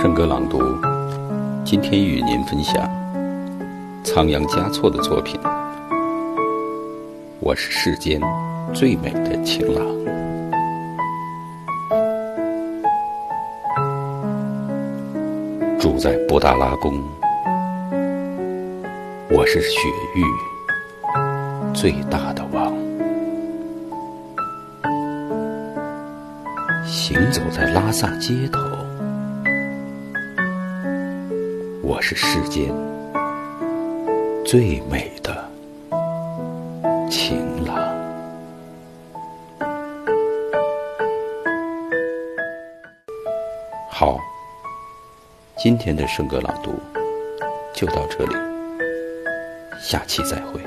[0.00, 0.62] 圣歌朗读，
[1.62, 2.74] 今天与您分享
[4.02, 5.38] 仓央嘉措的作品。
[7.38, 8.18] 我是世间
[8.72, 9.84] 最美的情郎，
[15.78, 16.98] 住在布达拉宫。
[19.28, 19.80] 我是雪
[20.14, 20.24] 域
[21.74, 22.72] 最大的王，
[26.86, 28.58] 行走在拉萨街头。
[31.90, 32.72] 我是世间
[34.46, 35.50] 最美的
[37.10, 37.76] 情郎。
[43.90, 44.20] 好，
[45.58, 46.74] 今天的圣歌朗读
[47.74, 48.36] 就到这里。
[49.80, 50.60] 下期再会。